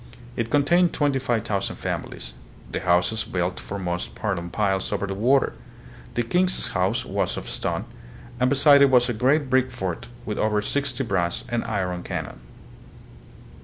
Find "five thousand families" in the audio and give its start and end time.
1.19-2.33